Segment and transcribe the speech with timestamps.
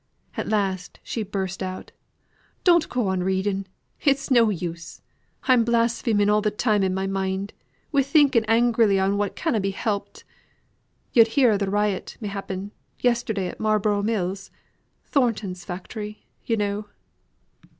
[0.35, 1.91] At last, she burst out:
[2.63, 3.67] "Don't go on reading.
[4.03, 5.03] It's no use.
[5.43, 7.53] I'm blaspheming all the time in my mind,
[7.91, 10.23] wi' thinking angrily on what canna be helped.
[11.13, 14.49] Yo'd hear of th' riot, m'appen, yesterday at Marlborough Mills?
[15.05, 16.85] Thornton's factory, yo' know."